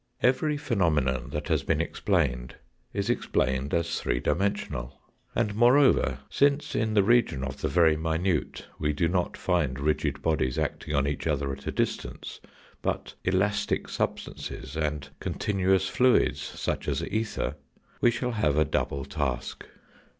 Every 0.23 0.57
phenomenon 0.57 1.29
that 1.29 1.47
has 1.49 1.61
been 1.61 1.79
explained 1.79 2.55
is 2.91 3.07
explained 3.07 3.71
as 3.71 4.01
three 4.01 4.19
dimensional. 4.19 4.99
And, 5.35 5.53
moreover, 5.53 6.21
since 6.27 6.73
in 6.73 6.95
the 6.95 7.03
region 7.03 7.43
of 7.43 7.61
the 7.61 7.67
very 7.67 7.95
minute 7.95 8.65
we 8.79 8.93
do 8.93 9.07
not 9.07 9.37
find 9.37 9.79
rigid 9.79 10.23
bodies 10.23 10.57
acting 10.57 10.95
on 10.95 11.05
each 11.05 11.27
other 11.27 11.51
at 11.51 11.67
a 11.67 11.71
distance, 11.71 12.39
but 12.81 13.13
elastic 13.23 13.87
substances 13.87 14.75
and 14.75 15.07
continuous 15.19 15.87
fluids 15.87 16.41
such 16.41 16.87
as 16.87 17.03
ether, 17.05 17.55
we 18.01 18.09
shall 18.09 18.31
have 18.31 18.57
a 18.57 18.65
double 18.65 19.05
task. 19.05 19.67